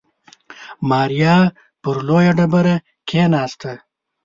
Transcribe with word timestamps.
ماريا 0.89 1.35
پر 1.81 1.95
لويه 2.07 2.31
ډبره 2.37 2.75
کېناسته. 3.07 3.71